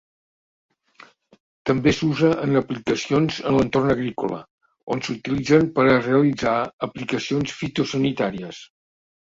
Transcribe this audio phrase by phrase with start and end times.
[1.69, 4.41] També s'usa en aplicacions en l'entorn agrícola,
[4.97, 6.57] on s'utilitzen per a realitzar
[6.91, 8.69] aplicacions fitosanitàries.